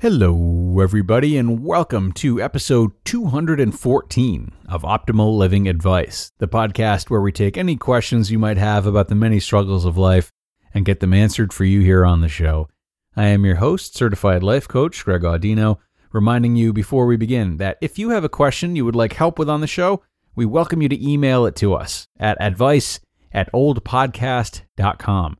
Hello, 0.00 0.78
everybody, 0.78 1.38
and 1.38 1.64
welcome 1.64 2.12
to 2.12 2.38
episode 2.38 2.92
214 3.06 4.52
of 4.68 4.82
Optimal 4.82 5.38
Living 5.38 5.66
Advice, 5.66 6.32
the 6.36 6.46
podcast 6.46 7.08
where 7.08 7.22
we 7.22 7.32
take 7.32 7.56
any 7.56 7.76
questions 7.76 8.30
you 8.30 8.38
might 8.38 8.58
have 8.58 8.84
about 8.84 9.08
the 9.08 9.14
many 9.14 9.40
struggles 9.40 9.86
of 9.86 9.96
life 9.96 10.30
and 10.74 10.84
get 10.84 11.00
them 11.00 11.14
answered 11.14 11.50
for 11.50 11.64
you 11.64 11.80
here 11.80 12.04
on 12.04 12.20
the 12.20 12.28
show. 12.28 12.68
I 13.16 13.28
am 13.28 13.46
your 13.46 13.54
host, 13.54 13.96
certified 13.96 14.42
life 14.42 14.68
coach 14.68 15.02
Greg 15.02 15.22
Audino, 15.22 15.78
reminding 16.12 16.56
you 16.56 16.74
before 16.74 17.06
we 17.06 17.16
begin 17.16 17.56
that 17.56 17.78
if 17.80 17.98
you 17.98 18.10
have 18.10 18.22
a 18.22 18.28
question 18.28 18.76
you 18.76 18.84
would 18.84 18.94
like 18.94 19.14
help 19.14 19.38
with 19.38 19.48
on 19.48 19.62
the 19.62 19.66
show, 19.66 20.02
we 20.34 20.44
welcome 20.44 20.82
you 20.82 20.90
to 20.90 21.10
email 21.10 21.46
it 21.46 21.56
to 21.56 21.72
us 21.72 22.06
at 22.20 22.36
advice 22.38 23.00
at 23.32 23.50
oldpodcast.com. 23.54 25.38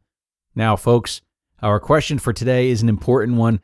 Now, 0.54 0.76
folks, 0.76 1.20
our 1.60 1.78
question 1.78 2.18
for 2.18 2.32
today 2.32 2.70
is 2.70 2.80
an 2.80 2.88
important 2.88 3.36
one 3.36 3.60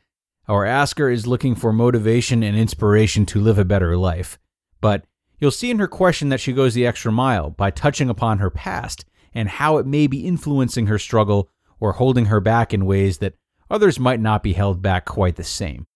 our 0.48 0.64
asker 0.64 1.08
is 1.08 1.26
looking 1.26 1.54
for 1.54 1.72
motivation 1.72 2.42
and 2.42 2.56
inspiration 2.56 3.24
to 3.26 3.40
live 3.40 3.58
a 3.58 3.64
better 3.64 3.96
life. 3.96 4.38
But 4.80 5.04
you'll 5.38 5.50
see 5.50 5.70
in 5.70 5.78
her 5.78 5.88
question 5.88 6.28
that 6.30 6.40
she 6.40 6.52
goes 6.52 6.74
the 6.74 6.86
extra 6.86 7.12
mile 7.12 7.50
by 7.50 7.70
touching 7.70 8.08
upon 8.08 8.38
her 8.38 8.50
past 8.50 9.04
and 9.34 9.48
how 9.48 9.78
it 9.78 9.86
may 9.86 10.06
be 10.06 10.26
influencing 10.26 10.86
her 10.86 10.98
struggle 10.98 11.48
or 11.80 11.92
holding 11.92 12.26
her 12.26 12.40
back 12.40 12.74
in 12.74 12.86
ways 12.86 13.18
that 13.18 13.34
others 13.70 13.98
might 13.98 14.20
not 14.20 14.42
be 14.42 14.52
held 14.52 14.82
back 14.82 15.04
quite 15.04 15.36
the 15.36 15.44
same. 15.44 15.86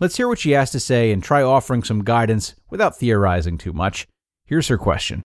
Let's 0.00 0.16
hear 0.16 0.28
what 0.28 0.38
she 0.38 0.52
has 0.52 0.70
to 0.70 0.80
say 0.80 1.10
and 1.10 1.22
try 1.22 1.42
offering 1.42 1.82
some 1.82 2.04
guidance 2.04 2.54
without 2.70 2.96
theorizing 2.96 3.58
too 3.58 3.72
much. 3.72 4.06
Here's 4.44 4.68
her 4.68 4.78
question. 4.78 5.22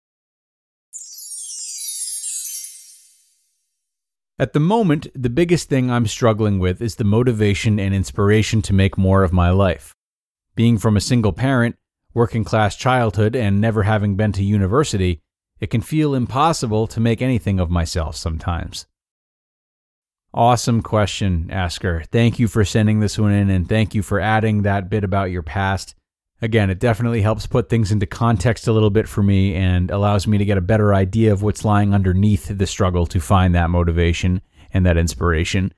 At 4.40 4.54
the 4.54 4.60
moment, 4.60 5.08
the 5.16 5.32
biggest 5.32 5.68
thing 5.68 5.90
I'm 5.90 6.06
struggling 6.06 6.60
with 6.60 6.80
is 6.80 6.96
the 6.96 7.04
motivation 7.04 7.80
and 7.80 7.92
inspiration 7.92 8.62
to 8.64 8.74
make 8.74 8.96
more 8.96 9.24
of 9.24 9.34
my 9.34 9.50
life. 9.50 9.96
Being 10.56 10.78
from 10.78 10.96
a 10.96 11.02
single 11.02 11.34
parent, 11.34 11.76
working 12.14 12.44
class 12.44 12.76
childhood, 12.76 13.36
and 13.36 13.60
never 13.60 13.82
having 13.82 14.16
been 14.16 14.34
to 14.34 14.44
university, 14.44 15.22
it 15.60 15.72
can 15.72 15.82
feel 15.82 16.14
impossible 16.14 16.86
to 16.86 17.00
make 17.00 17.20
anything 17.20 17.60
of 17.60 17.72
myself 17.72 18.16
sometimes. 18.16 18.86
Awesome 20.36 20.84
question, 20.84 21.50
Asker. 21.50 22.04
Thank 22.12 22.38
you 22.38 22.48
for 22.48 22.64
sending 22.64 23.00
this 23.00 23.18
one 23.18 23.32
in, 23.32 23.50
and 23.50 23.68
thank 23.68 23.96
you 23.96 24.04
for 24.04 24.20
adding 24.20 24.62
that 24.62 24.88
bit 24.88 25.04
about 25.04 25.32
your 25.32 25.42
past. 25.42 25.96
Again, 26.42 26.70
it 26.70 26.80
definitely 26.80 27.22
helps 27.22 27.48
put 27.48 27.68
things 27.68 27.92
into 27.92 28.06
context 28.06 28.68
a 28.68 28.72
little 28.72 28.92
bit 28.92 29.08
for 29.08 29.24
me 29.24 29.56
and 29.56 29.90
allows 29.90 30.28
me 30.28 30.38
to 30.38 30.46
get 30.46 30.58
a 30.58 30.62
better 30.62 30.94
idea 30.94 31.34
of 31.34 31.42
what's 31.42 31.66
lying 31.66 31.94
underneath 31.94 32.56
the 32.56 32.68
struggle 32.68 33.08
to 33.08 33.20
find 33.20 33.56
that 33.56 33.72
motivation 33.72 34.42
and 34.72 34.86
that 34.86 34.98
inspiration. 34.98 35.74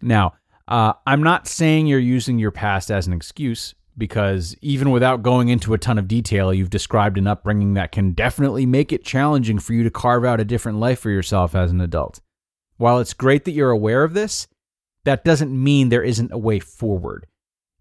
Now, 0.00 0.34
uh, 0.68 0.92
I'm 1.06 1.22
not 1.22 1.48
saying 1.48 1.86
you're 1.86 1.98
using 1.98 2.38
your 2.38 2.52
past 2.52 2.90
as 2.90 3.06
an 3.06 3.12
excuse 3.12 3.74
because 3.98 4.54
even 4.60 4.90
without 4.90 5.22
going 5.22 5.48
into 5.48 5.74
a 5.74 5.78
ton 5.78 5.98
of 5.98 6.06
detail, 6.06 6.52
you've 6.52 6.70
described 6.70 7.18
an 7.18 7.26
upbringing 7.26 7.74
that 7.74 7.92
can 7.92 8.12
definitely 8.12 8.66
make 8.66 8.92
it 8.92 9.04
challenging 9.04 9.58
for 9.58 9.72
you 9.72 9.82
to 9.82 9.90
carve 9.90 10.24
out 10.24 10.40
a 10.40 10.44
different 10.44 10.78
life 10.78 11.00
for 11.00 11.10
yourself 11.10 11.54
as 11.54 11.72
an 11.72 11.80
adult. 11.80 12.20
While 12.76 13.00
it's 13.00 13.14
great 13.14 13.44
that 13.46 13.52
you're 13.52 13.70
aware 13.70 14.04
of 14.04 14.14
this, 14.14 14.46
that 15.04 15.24
doesn't 15.24 15.50
mean 15.50 15.88
there 15.88 16.02
isn't 16.02 16.32
a 16.32 16.38
way 16.38 16.60
forward. 16.60 17.26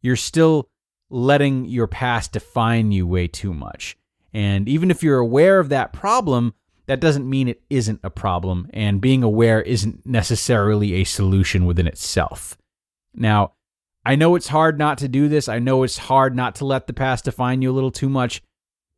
You're 0.01 0.15
still 0.15 0.69
letting 1.09 1.65
your 1.65 1.87
past 1.87 2.33
define 2.33 2.91
you 2.91 3.05
way 3.07 3.27
too 3.27 3.53
much. 3.53 3.97
And 4.33 4.67
even 4.67 4.91
if 4.91 5.01
you're 5.03 5.19
aware 5.19 5.59
of 5.59 5.69
that 5.69 5.93
problem, 5.93 6.53
that 6.87 6.99
doesn't 6.99 7.29
mean 7.29 7.47
it 7.47 7.61
isn't 7.69 8.01
a 8.03 8.09
problem, 8.09 8.69
and 8.73 9.01
being 9.01 9.23
aware 9.23 9.61
isn't 9.61 10.05
necessarily 10.05 10.95
a 10.95 11.03
solution 11.03 11.65
within 11.65 11.87
itself. 11.87 12.57
Now, 13.13 13.53
I 14.05 14.15
know 14.15 14.35
it's 14.35 14.49
hard 14.49 14.77
not 14.77 14.99
to 14.99 15.07
do 15.07 15.27
this. 15.27 15.47
I 15.49 15.57
know 15.57 15.81
it's 15.81 15.97
hard 15.97 16.35
not 16.35 16.55
to 16.55 16.65
let 16.65 16.85
the 16.85 16.93
past 16.93 17.25
define 17.25 17.61
you 17.61 17.71
a 17.71 17.73
little 17.73 17.91
too 17.91 18.09
much. 18.09 18.41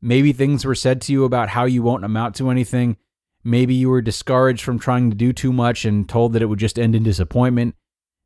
Maybe 0.01 0.33
things 0.33 0.65
were 0.65 0.75
said 0.75 1.01
to 1.01 1.13
you 1.13 1.23
about 1.23 1.49
how 1.49 1.63
you 1.63 1.81
won't 1.81 2.03
amount 2.03 2.35
to 2.35 2.49
anything. 2.49 2.97
Maybe 3.43 3.73
you 3.73 3.89
were 3.89 4.01
discouraged 4.01 4.63
from 4.63 4.79
trying 4.79 5.09
to 5.09 5.15
do 5.15 5.31
too 5.31 5.53
much 5.53 5.85
and 5.85 6.09
told 6.09 6.33
that 6.33 6.41
it 6.41 6.47
would 6.47 6.59
just 6.59 6.77
end 6.77 6.93
in 6.93 7.03
disappointment. 7.03 7.75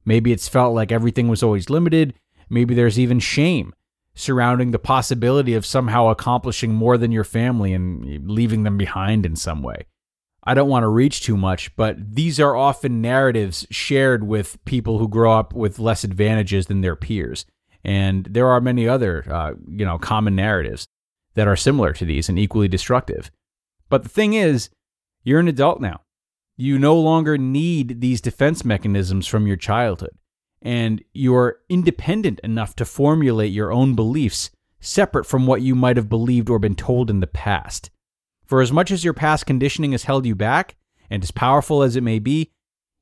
Maybe 0.03 0.31
it's 0.31 0.47
felt 0.47 0.73
like 0.73 0.91
everything 0.91 1.27
was 1.27 1.43
always 1.43 1.69
limited. 1.69 2.15
Maybe 2.51 2.75
there's 2.75 2.99
even 2.99 3.19
shame 3.19 3.73
surrounding 4.13 4.71
the 4.71 4.79
possibility 4.79 5.53
of 5.53 5.65
somehow 5.65 6.09
accomplishing 6.09 6.73
more 6.73 6.97
than 6.97 7.11
your 7.11 7.23
family 7.23 7.73
and 7.73 8.29
leaving 8.29 8.63
them 8.63 8.77
behind 8.77 9.25
in 9.25 9.37
some 9.37 9.63
way. 9.63 9.85
I 10.43 10.53
don't 10.53 10.67
want 10.69 10.83
to 10.83 10.89
reach 10.89 11.21
too 11.21 11.37
much, 11.37 11.73
but 11.77 12.15
these 12.15 12.41
are 12.41 12.55
often 12.55 13.01
narratives 13.01 13.65
shared 13.71 14.27
with 14.27 14.63
people 14.65 14.97
who 14.97 15.07
grow 15.07 15.31
up 15.31 15.53
with 15.53 15.79
less 15.79 16.03
advantages 16.03 16.65
than 16.65 16.81
their 16.81 16.97
peers. 16.97 17.45
And 17.85 18.25
there 18.25 18.49
are 18.49 18.59
many 18.59 18.85
other, 18.85 19.23
uh, 19.31 19.53
you 19.69 19.85
know, 19.85 19.97
common 19.97 20.35
narratives 20.35 20.87
that 21.35 21.47
are 21.47 21.55
similar 21.55 21.93
to 21.93 22.05
these 22.05 22.27
and 22.27 22.37
equally 22.37 22.67
destructive. 22.67 23.31
But 23.87 24.03
the 24.03 24.09
thing 24.09 24.33
is, 24.33 24.69
you're 25.23 25.39
an 25.39 25.47
adult 25.47 25.79
now. 25.79 26.01
You 26.57 26.77
no 26.77 26.99
longer 26.99 27.37
need 27.37 28.01
these 28.01 28.19
defense 28.19 28.65
mechanisms 28.65 29.25
from 29.25 29.47
your 29.47 29.57
childhood 29.57 30.11
and 30.61 31.03
you're 31.13 31.59
independent 31.69 32.39
enough 32.43 32.75
to 32.75 32.85
formulate 32.85 33.51
your 33.51 33.71
own 33.71 33.95
beliefs 33.95 34.51
separate 34.79 35.25
from 35.25 35.47
what 35.47 35.61
you 35.61 35.75
might 35.75 35.97
have 35.97 36.09
believed 36.09 36.49
or 36.49 36.59
been 36.59 36.75
told 36.75 37.09
in 37.09 37.19
the 37.19 37.27
past. 37.27 37.89
For 38.45 38.61
as 38.61 38.71
much 38.71 38.91
as 38.91 39.03
your 39.03 39.13
past 39.13 39.45
conditioning 39.45 39.93
has 39.93 40.03
held 40.03 40.25
you 40.25 40.35
back, 40.35 40.75
and 41.09 41.23
as 41.23 41.31
powerful 41.31 41.83
as 41.83 41.95
it 41.95 42.03
may 42.03 42.19
be, 42.19 42.51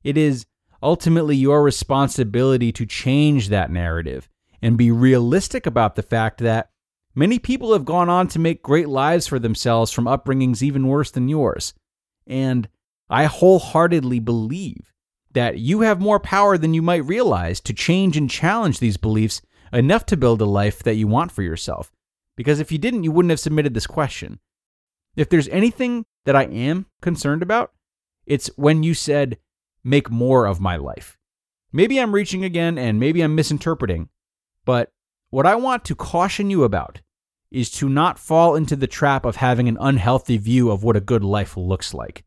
it 0.02 0.16
is 0.16 0.46
ultimately 0.82 1.36
your 1.36 1.62
responsibility 1.62 2.72
to 2.72 2.86
change 2.86 3.48
that 3.48 3.70
narrative 3.70 4.28
and 4.62 4.76
be 4.76 4.90
realistic 4.90 5.66
about 5.66 5.94
the 5.94 6.02
fact 6.02 6.38
that 6.38 6.70
many 7.14 7.38
people 7.38 7.72
have 7.72 7.84
gone 7.84 8.08
on 8.08 8.28
to 8.28 8.38
make 8.38 8.62
great 8.62 8.88
lives 8.88 9.26
for 9.26 9.38
themselves 9.38 9.90
from 9.90 10.04
upbringings 10.04 10.62
even 10.62 10.86
worse 10.86 11.10
than 11.10 11.28
yours. 11.28 11.74
And 12.26 12.68
I 13.08 13.24
wholeheartedly 13.24 14.20
believe 14.20 14.92
that 15.32 15.58
you 15.58 15.80
have 15.82 16.00
more 16.00 16.18
power 16.20 16.58
than 16.58 16.74
you 16.74 16.82
might 16.82 17.04
realize 17.04 17.60
to 17.60 17.72
change 17.72 18.16
and 18.16 18.28
challenge 18.28 18.78
these 18.78 18.96
beliefs 18.96 19.42
enough 19.72 20.04
to 20.06 20.16
build 20.16 20.40
a 20.40 20.46
life 20.46 20.82
that 20.82 20.96
you 20.96 21.06
want 21.06 21.30
for 21.30 21.42
yourself. 21.42 21.92
Because 22.36 22.60
if 22.60 22.72
you 22.72 22.78
didn't, 22.78 23.04
you 23.04 23.12
wouldn't 23.12 23.30
have 23.30 23.40
submitted 23.40 23.74
this 23.74 23.86
question. 23.86 24.40
If 25.16 25.28
there's 25.28 25.48
anything 25.48 26.06
that 26.24 26.36
I 26.36 26.44
am 26.44 26.86
concerned 27.00 27.42
about, 27.42 27.72
it's 28.26 28.48
when 28.56 28.82
you 28.82 28.94
said, 28.94 29.38
make 29.84 30.10
more 30.10 30.46
of 30.46 30.60
my 30.60 30.76
life. 30.76 31.16
Maybe 31.72 32.00
I'm 32.00 32.14
reaching 32.14 32.44
again 32.44 32.78
and 32.78 32.98
maybe 32.98 33.22
I'm 33.22 33.34
misinterpreting, 33.34 34.08
but 34.64 34.92
what 35.30 35.46
I 35.46 35.54
want 35.54 35.84
to 35.84 35.94
caution 35.94 36.50
you 36.50 36.64
about 36.64 37.00
is 37.50 37.70
to 37.70 37.88
not 37.88 38.18
fall 38.18 38.56
into 38.56 38.76
the 38.76 38.86
trap 38.86 39.24
of 39.24 39.36
having 39.36 39.68
an 39.68 39.78
unhealthy 39.80 40.36
view 40.36 40.70
of 40.70 40.82
what 40.82 40.96
a 40.96 41.00
good 41.00 41.24
life 41.24 41.56
looks 41.56 41.94
like. 41.94 42.24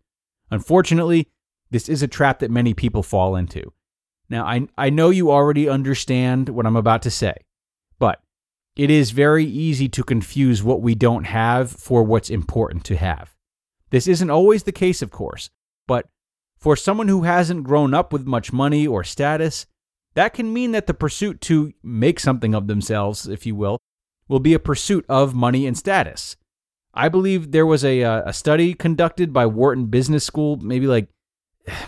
Unfortunately, 0.52 1.30
this 1.73 1.89
is 1.89 2.03
a 2.03 2.07
trap 2.07 2.39
that 2.39 2.51
many 2.51 2.73
people 2.73 3.01
fall 3.01 3.35
into. 3.35 3.73
Now, 4.29 4.45
I, 4.45 4.67
I 4.78 4.89
know 4.91 5.09
you 5.09 5.31
already 5.31 5.67
understand 5.67 6.50
what 6.50 6.67
I'm 6.67 6.75
about 6.75 7.01
to 7.01 7.11
say, 7.11 7.34
but 7.97 8.22
it 8.75 8.91
is 8.91 9.09
very 9.09 9.43
easy 9.43 9.90
to 9.90 10.03
confuse 10.03 10.64
what 10.64 10.81
we 10.81 10.93
don't 10.93 11.25
have 11.25 11.72
for 11.72 12.03
what's 12.03 12.29
important 12.29 12.85
to 12.85 12.96
have. 12.96 13.35
This 13.90 14.08
isn't 14.08 14.29
always 14.29 14.64
the 14.64 14.72
case, 14.72 15.02
of 15.02 15.09
course, 15.09 15.49
but 15.87 16.08
for 16.58 16.75
someone 16.75 17.08
who 17.08 17.23
hasn't 17.23 17.64
grown 17.64 17.93
up 17.93 18.14
with 18.14 18.26
much 18.26 18.53
money 18.53 18.85
or 18.85 19.03
status, 19.03 19.66
that 20.14 20.34
can 20.35 20.53
mean 20.53 20.73
that 20.73 20.85
the 20.85 20.93
pursuit 20.93 21.41
to 21.41 21.73
make 21.81 22.19
something 22.19 22.53
of 22.53 22.67
themselves, 22.67 23.28
if 23.28 23.46
you 23.47 23.55
will, 23.55 23.79
will 24.28 24.40
be 24.40 24.53
a 24.53 24.59
pursuit 24.59 25.05
of 25.09 25.34
money 25.34 25.66
and 25.66 25.78
status. 25.78 26.37
I 26.93 27.09
believe 27.09 27.52
there 27.52 27.66
was 27.66 27.84
a, 27.84 28.03
uh, 28.03 28.22
a 28.28 28.34
study 28.34 28.76
conducted 28.76 29.34
by 29.34 29.47
Wharton 29.47 29.87
Business 29.87 30.23
School, 30.23 30.58
maybe 30.58 30.85
like 30.85 31.08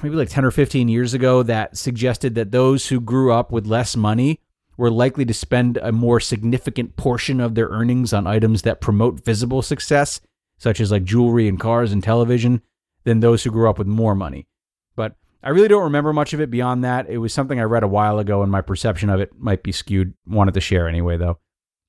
maybe 0.02 0.16
like 0.16 0.30
10 0.30 0.46
or 0.46 0.52
15 0.52 0.88
years 0.88 1.14
ago 1.14 1.44
that 1.44 1.78
suggested 1.78 2.36
that 2.36 2.52
those 2.52 2.88
who 2.88 3.00
grew 3.02 3.32
up 3.32 3.52
with 3.52 3.66
less 3.66 3.96
money 3.96 4.40
were 4.78 4.92
likely 4.92 5.26
to 5.26 5.34
spend 5.34 5.78
a 5.78 5.92
more 5.92 6.20
significant 6.20 6.96
portion 6.98 7.40
of 7.40 7.56
their 7.56 7.68
earnings 7.68 8.14
on 8.14 8.28
items 8.28 8.62
that 8.64 8.82
promote 8.82 9.24
visible 9.24 9.62
success, 9.62 10.20
such 10.58 10.80
as 10.80 10.92
like 10.92 11.04
jewelry 11.04 11.48
and 11.48 11.60
cars 11.60 11.92
and 11.92 12.04
television, 12.04 12.62
than 13.04 13.20
those 13.20 13.44
who 13.44 13.52
grew 13.52 13.70
up 13.70 13.78
with 13.78 13.88
more 13.88 14.16
money. 14.16 14.48
But 14.96 15.16
I 15.44 15.50
really 15.50 15.68
don't 15.68 15.84
remember 15.84 16.12
much 16.12 16.34
of 16.34 16.42
it 16.42 16.50
beyond 16.50 16.84
that. 16.84 17.10
It 17.10 17.20
was 17.20 17.34
something 17.34 17.60
I 17.60 17.64
read 17.64 17.84
a 17.84 17.88
while 17.88 18.20
ago, 18.20 18.42
and 18.42 18.52
my 18.52 18.62
perception 18.62 19.10
of 19.10 19.20
it 19.20 19.38
might 19.38 19.64
be 19.64 19.72
skewed. 19.72 20.14
Wanted 20.26 20.56
to 20.56 20.62
share 20.62 20.88
anyway, 20.88 21.18
though. 21.18 21.40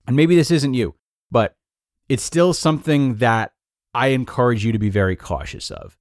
And 0.07 0.15
maybe 0.15 0.37
this 0.37 0.51
isn't 0.51 0.75
you, 0.75 0.95
but 1.31 1.57
it's 2.09 2.23
still 2.23 2.53
something 2.53 3.17
that 3.17 3.53
I 3.95 4.09
encourage 4.09 4.65
you 4.65 4.73
to 4.73 4.79
be 4.79 4.91
very 4.91 5.17
cautious 5.17 5.71
of. 5.71 5.99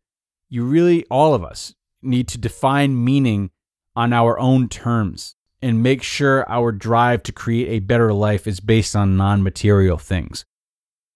You 0.56 0.63
really, 0.63 1.04
all 1.12 1.34
of 1.34 1.44
us, 1.44 1.75
need 2.02 2.30
to 2.30 2.38
define 2.38 3.04
meaning 3.04 3.50
on 3.94 4.13
our 4.13 4.40
own 4.40 4.69
terms 4.69 5.36
and 5.62 5.84
make 5.84 6.02
sure 6.02 6.50
our 6.50 6.72
drive 6.72 7.24
to 7.24 7.34
create 7.34 7.68
a 7.68 7.86
better 7.86 8.13
life 8.13 8.48
is 8.48 8.62
based 8.62 8.96
on 8.96 9.18
non 9.18 9.44
material 9.44 9.98
things. 9.98 10.46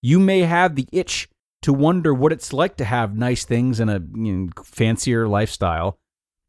You 0.02 0.20
may 0.20 0.42
have 0.42 0.76
the 0.76 0.90
itch 0.92 1.30
to 1.62 1.72
wonder 1.72 2.14
what 2.14 2.34
it's 2.34 2.52
like 2.52 2.76
to 2.76 2.84
have 2.84 3.16
nice 3.16 3.46
things 3.46 3.80
and 3.80 3.90
a 3.90 4.04
you 4.14 4.34
know, 4.34 4.50
fancier 4.62 5.26
lifestyle. 5.26 5.98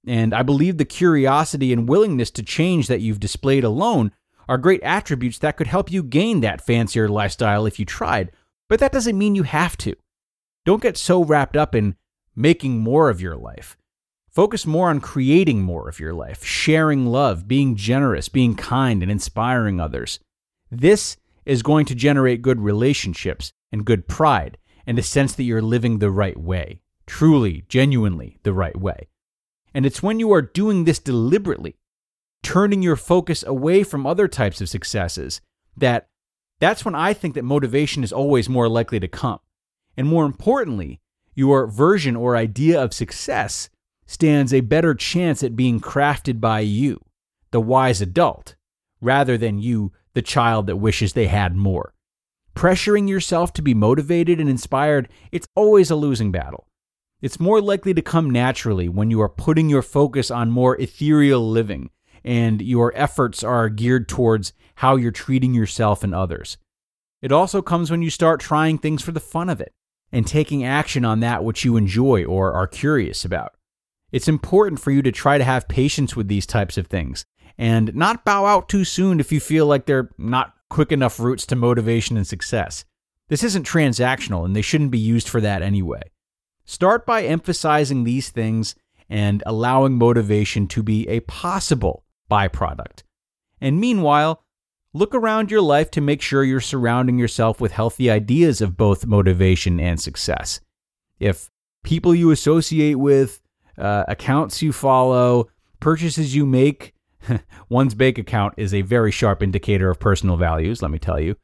And 0.04 0.34
I 0.34 0.42
believe 0.42 0.76
the 0.76 0.84
curiosity 0.84 1.72
and 1.72 1.88
willingness 1.88 2.32
to 2.32 2.42
change 2.42 2.88
that 2.88 3.00
you've 3.00 3.20
displayed 3.20 3.62
alone 3.62 4.10
are 4.48 4.58
great 4.58 4.82
attributes 4.82 5.38
that 5.38 5.56
could 5.56 5.68
help 5.68 5.92
you 5.92 6.02
gain 6.02 6.40
that 6.40 6.66
fancier 6.66 7.08
lifestyle 7.08 7.66
if 7.66 7.78
you 7.78 7.84
tried. 7.84 8.32
But 8.68 8.80
that 8.80 8.90
doesn't 8.90 9.16
mean 9.16 9.36
you 9.36 9.44
have 9.44 9.76
to. 9.76 9.94
Don't 10.66 10.82
get 10.82 10.96
so 10.96 11.22
wrapped 11.22 11.56
up 11.56 11.76
in 11.76 11.94
making 12.40 12.78
more 12.78 13.10
of 13.10 13.20
your 13.20 13.36
life. 13.36 13.76
Focus 14.30 14.64
more 14.64 14.88
on 14.88 15.00
creating 15.00 15.62
more 15.62 15.88
of 15.88 15.98
your 15.98 16.14
life, 16.14 16.44
sharing 16.44 17.06
love, 17.06 17.48
being 17.48 17.74
generous, 17.76 18.28
being 18.28 18.54
kind, 18.54 19.02
and 19.02 19.10
inspiring 19.10 19.80
others. 19.80 20.20
This 20.70 21.16
is 21.44 21.62
going 21.62 21.84
to 21.86 21.94
generate 21.94 22.42
good 22.42 22.60
relationships 22.60 23.52
and 23.72 23.84
good 23.84 24.06
pride 24.06 24.56
and 24.86 24.98
a 24.98 25.02
sense 25.02 25.34
that 25.34 25.42
you're 25.42 25.62
living 25.62 25.98
the 25.98 26.10
right 26.10 26.36
way, 26.36 26.80
truly, 27.06 27.64
genuinely 27.68 28.38
the 28.44 28.52
right 28.52 28.78
way. 28.78 29.08
And 29.74 29.84
it's 29.84 30.02
when 30.02 30.20
you 30.20 30.32
are 30.32 30.42
doing 30.42 30.84
this 30.84 30.98
deliberately, 30.98 31.76
turning 32.42 32.82
your 32.82 32.96
focus 32.96 33.42
away 33.42 33.82
from 33.82 34.06
other 34.06 34.28
types 34.28 34.60
of 34.60 34.68
successes, 34.68 35.40
that 35.76 36.08
that's 36.60 36.84
when 36.84 36.94
I 36.94 37.14
think 37.14 37.34
that 37.34 37.44
motivation 37.44 38.04
is 38.04 38.12
always 38.12 38.48
more 38.48 38.68
likely 38.68 39.00
to 39.00 39.08
come. 39.08 39.40
And 39.96 40.06
more 40.06 40.24
importantly, 40.24 41.00
your 41.40 41.66
version 41.66 42.14
or 42.16 42.36
idea 42.36 42.78
of 42.78 42.92
success 42.92 43.70
stands 44.06 44.52
a 44.52 44.60
better 44.60 44.94
chance 44.94 45.42
at 45.42 45.56
being 45.56 45.80
crafted 45.80 46.38
by 46.38 46.60
you, 46.60 47.02
the 47.50 47.60
wise 47.62 48.02
adult, 48.02 48.56
rather 49.00 49.38
than 49.38 49.58
you, 49.58 49.90
the 50.12 50.20
child 50.20 50.66
that 50.66 50.76
wishes 50.76 51.14
they 51.14 51.28
had 51.28 51.56
more. 51.56 51.94
Pressuring 52.54 53.08
yourself 53.08 53.54
to 53.54 53.62
be 53.62 53.72
motivated 53.72 54.38
and 54.38 54.50
inspired, 54.50 55.08
it's 55.32 55.46
always 55.56 55.90
a 55.90 55.96
losing 55.96 56.30
battle. 56.30 56.66
It's 57.22 57.40
more 57.40 57.62
likely 57.62 57.94
to 57.94 58.02
come 58.02 58.28
naturally 58.28 58.90
when 58.90 59.10
you 59.10 59.22
are 59.22 59.28
putting 59.30 59.70
your 59.70 59.82
focus 59.82 60.30
on 60.30 60.50
more 60.50 60.78
ethereal 60.78 61.48
living 61.48 61.88
and 62.22 62.60
your 62.60 62.92
efforts 62.94 63.42
are 63.42 63.70
geared 63.70 64.10
towards 64.10 64.52
how 64.74 64.96
you're 64.96 65.10
treating 65.10 65.54
yourself 65.54 66.04
and 66.04 66.14
others. 66.14 66.58
It 67.22 67.32
also 67.32 67.62
comes 67.62 67.90
when 67.90 68.02
you 68.02 68.10
start 68.10 68.40
trying 68.40 68.76
things 68.76 69.00
for 69.00 69.12
the 69.12 69.20
fun 69.20 69.48
of 69.48 69.58
it 69.58 69.72
and 70.12 70.26
taking 70.26 70.64
action 70.64 71.04
on 71.04 71.20
that 71.20 71.44
which 71.44 71.64
you 71.64 71.76
enjoy 71.76 72.24
or 72.24 72.52
are 72.52 72.66
curious 72.66 73.24
about. 73.24 73.54
It's 74.12 74.28
important 74.28 74.80
for 74.80 74.90
you 74.90 75.02
to 75.02 75.12
try 75.12 75.38
to 75.38 75.44
have 75.44 75.68
patience 75.68 76.16
with 76.16 76.28
these 76.28 76.46
types 76.46 76.76
of 76.76 76.88
things 76.88 77.24
and 77.56 77.94
not 77.94 78.24
bow 78.24 78.46
out 78.46 78.68
too 78.68 78.84
soon 78.84 79.20
if 79.20 79.30
you 79.30 79.38
feel 79.38 79.66
like 79.66 79.86
they're 79.86 80.10
not 80.18 80.54
quick 80.68 80.92
enough 80.92 81.20
routes 81.20 81.46
to 81.46 81.56
motivation 81.56 82.16
and 82.16 82.26
success. 82.26 82.84
This 83.28 83.44
isn't 83.44 83.66
transactional 83.66 84.44
and 84.44 84.56
they 84.56 84.62
shouldn't 84.62 84.90
be 84.90 84.98
used 84.98 85.28
for 85.28 85.40
that 85.40 85.62
anyway. 85.62 86.02
Start 86.64 87.06
by 87.06 87.22
emphasizing 87.22 88.04
these 88.04 88.30
things 88.30 88.74
and 89.08 89.42
allowing 89.46 89.98
motivation 89.98 90.66
to 90.68 90.82
be 90.82 91.08
a 91.08 91.20
possible 91.20 92.04
byproduct. 92.30 93.02
And 93.60 93.80
meanwhile, 93.80 94.42
look 94.92 95.14
around 95.14 95.50
your 95.50 95.60
life 95.60 95.90
to 95.92 96.00
make 96.00 96.20
sure 96.20 96.42
you're 96.44 96.60
surrounding 96.60 97.18
yourself 97.18 97.60
with 97.60 97.72
healthy 97.72 98.10
ideas 98.10 98.60
of 98.60 98.76
both 98.76 99.06
motivation 99.06 99.78
and 99.78 100.00
success. 100.00 100.60
If 101.18 101.50
people 101.84 102.14
you 102.14 102.30
associate 102.30 102.96
with, 102.96 103.40
uh, 103.78 104.04
accounts 104.08 104.62
you 104.62 104.72
follow, 104.72 105.48
purchases 105.78 106.34
you 106.34 106.44
make. 106.46 106.94
One's 107.68 107.94
bank 107.94 108.18
account 108.18 108.54
is 108.56 108.74
a 108.74 108.82
very 108.82 109.10
sharp 109.10 109.42
indicator 109.42 109.90
of 109.90 110.00
personal 110.00 110.36
values, 110.36 110.82
let 110.82 110.90
me 110.90 110.98
tell 110.98 111.20
you, 111.20 111.36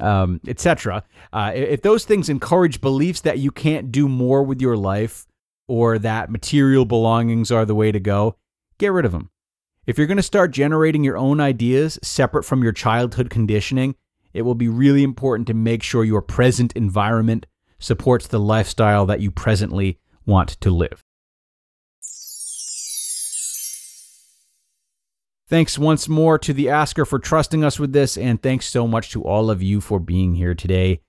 um, 0.00 0.40
etc. 0.46 1.04
Uh, 1.32 1.52
if 1.54 1.82
those 1.82 2.04
things 2.04 2.28
encourage 2.28 2.80
beliefs 2.80 3.20
that 3.22 3.38
you 3.38 3.50
can't 3.50 3.90
do 3.90 4.08
more 4.08 4.42
with 4.42 4.60
your 4.60 4.76
life 4.76 5.26
or 5.68 5.98
that 5.98 6.30
material 6.30 6.84
belongings 6.84 7.50
are 7.50 7.64
the 7.64 7.74
way 7.74 7.90
to 7.92 8.00
go, 8.00 8.36
get 8.78 8.92
rid 8.92 9.04
of 9.04 9.12
them. 9.12 9.30
If 9.84 9.98
you're 9.98 10.06
going 10.06 10.16
to 10.16 10.22
start 10.22 10.52
generating 10.52 11.02
your 11.02 11.16
own 11.16 11.40
ideas 11.40 11.98
separate 12.04 12.44
from 12.44 12.62
your 12.62 12.70
childhood 12.70 13.30
conditioning, 13.30 13.96
it 14.32 14.42
will 14.42 14.54
be 14.54 14.68
really 14.68 15.02
important 15.02 15.48
to 15.48 15.54
make 15.54 15.82
sure 15.82 16.04
your 16.04 16.22
present 16.22 16.72
environment 16.74 17.46
supports 17.80 18.28
the 18.28 18.38
lifestyle 18.38 19.06
that 19.06 19.20
you 19.20 19.32
presently 19.32 19.98
want 20.24 20.50
to 20.60 20.70
live. 20.70 21.02
Thanks 25.48 25.76
once 25.76 26.08
more 26.08 26.38
to 26.38 26.52
the 26.52 26.68
asker 26.68 27.04
for 27.04 27.18
trusting 27.18 27.64
us 27.64 27.80
with 27.80 27.92
this, 27.92 28.16
and 28.16 28.40
thanks 28.40 28.68
so 28.68 28.86
much 28.86 29.10
to 29.10 29.24
all 29.24 29.50
of 29.50 29.64
you 29.64 29.80
for 29.80 29.98
being 29.98 30.36
here 30.36 30.54
today. 30.54 31.00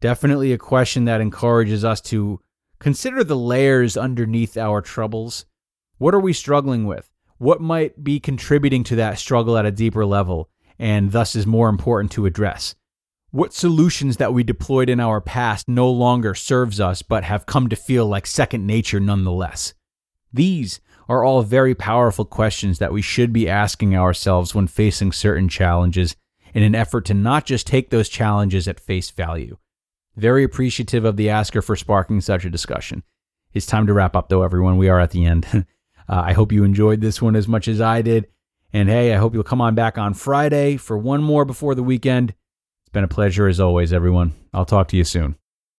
Definitely 0.00 0.54
a 0.54 0.58
question 0.58 1.04
that 1.04 1.20
encourages 1.20 1.84
us 1.84 2.00
to 2.00 2.40
consider 2.78 3.22
the 3.22 3.36
layers 3.36 3.94
underneath 3.94 4.56
our 4.56 4.80
troubles. 4.80 5.44
What 5.98 6.14
are 6.14 6.20
we 6.20 6.32
struggling 6.32 6.86
with? 6.86 7.11
What 7.42 7.60
might 7.60 8.04
be 8.04 8.20
contributing 8.20 8.84
to 8.84 8.94
that 8.94 9.18
struggle 9.18 9.58
at 9.58 9.66
a 9.66 9.72
deeper 9.72 10.06
level, 10.06 10.48
and 10.78 11.10
thus 11.10 11.34
is 11.34 11.44
more 11.44 11.68
important 11.68 12.12
to 12.12 12.24
address? 12.24 12.76
What 13.32 13.52
solutions 13.52 14.18
that 14.18 14.32
we 14.32 14.44
deployed 14.44 14.88
in 14.88 15.00
our 15.00 15.20
past 15.20 15.66
no 15.66 15.90
longer 15.90 16.36
serves 16.36 16.78
us 16.78 17.02
but 17.02 17.24
have 17.24 17.44
come 17.44 17.68
to 17.68 17.74
feel 17.74 18.06
like 18.06 18.28
second 18.28 18.64
nature 18.64 19.00
nonetheless? 19.00 19.74
These 20.32 20.78
are 21.08 21.24
all 21.24 21.42
very 21.42 21.74
powerful 21.74 22.24
questions 22.24 22.78
that 22.78 22.92
we 22.92 23.02
should 23.02 23.32
be 23.32 23.48
asking 23.48 23.96
ourselves 23.96 24.54
when 24.54 24.68
facing 24.68 25.10
certain 25.10 25.48
challenges 25.48 26.14
in 26.54 26.62
an 26.62 26.76
effort 26.76 27.04
to 27.06 27.14
not 27.14 27.44
just 27.44 27.66
take 27.66 27.90
those 27.90 28.08
challenges 28.08 28.68
at 28.68 28.78
face 28.78 29.10
value. 29.10 29.56
Very 30.14 30.44
appreciative 30.44 31.04
of 31.04 31.16
the 31.16 31.28
asker 31.28 31.60
for 31.60 31.74
sparking 31.74 32.20
such 32.20 32.44
a 32.44 32.50
discussion. 32.50 33.02
It's 33.52 33.66
time 33.66 33.88
to 33.88 33.92
wrap 33.92 34.14
up, 34.14 34.28
though, 34.28 34.44
everyone. 34.44 34.76
We 34.76 34.88
are 34.88 35.00
at 35.00 35.10
the 35.10 35.24
end. 35.24 35.66
uh, 36.08 36.22
I 36.26 36.32
hope 36.32 36.52
you 36.52 36.64
enjoyed 36.64 37.00
this 37.00 37.20
one 37.20 37.36
as 37.36 37.48
much 37.48 37.68
as 37.68 37.80
I 37.80 38.02
did. 38.02 38.28
And 38.72 38.88
hey, 38.88 39.12
I 39.12 39.18
hope 39.18 39.34
you'll 39.34 39.42
come 39.42 39.60
on 39.60 39.74
back 39.74 39.98
on 39.98 40.14
Friday 40.14 40.76
for 40.76 40.96
one 40.96 41.22
more 41.22 41.44
before 41.44 41.74
the 41.74 41.82
weekend. 41.82 42.30
It's 42.30 42.92
been 42.92 43.04
a 43.04 43.08
pleasure 43.08 43.46
as 43.46 43.60
always, 43.60 43.92
everyone. 43.92 44.32
I'll 44.54 44.64
talk 44.64 44.88
to 44.88 44.96
you 44.96 45.04
soon. 45.04 45.36